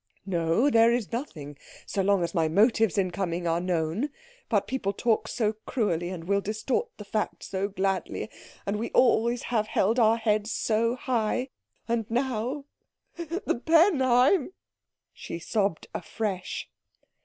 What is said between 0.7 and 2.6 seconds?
there is nothing, so long as my